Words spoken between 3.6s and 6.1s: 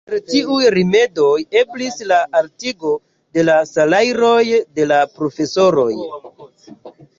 salajroj de la profesoroj.